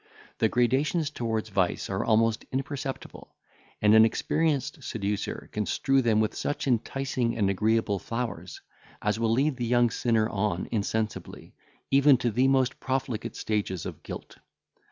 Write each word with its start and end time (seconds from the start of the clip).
The 0.39 0.49
gradations 0.49 1.11
towards 1.11 1.49
vice 1.49 1.87
are 1.87 2.03
almost 2.03 2.43
imperceptible, 2.51 3.35
and 3.83 3.93
an 3.93 4.03
experienced 4.03 4.83
seducer 4.83 5.47
can 5.51 5.67
strew 5.67 6.01
them 6.01 6.19
with 6.19 6.33
such 6.33 6.65
enticing 6.65 7.37
and 7.37 7.51
agreeable 7.51 7.99
flowers, 7.99 8.61
as 9.03 9.19
will 9.19 9.29
lead 9.31 9.57
the 9.57 9.65
young 9.67 9.91
sinner 9.91 10.27
on 10.27 10.67
insensibly, 10.71 11.53
even 11.91 12.17
to 12.17 12.31
the 12.31 12.47
most 12.47 12.79
profligate 12.79 13.35
stages 13.35 13.85
of 13.85 14.01
guilt. 14.01 14.39